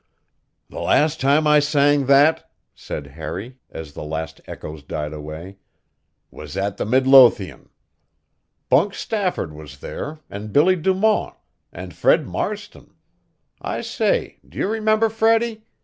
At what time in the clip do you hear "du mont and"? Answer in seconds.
10.75-11.93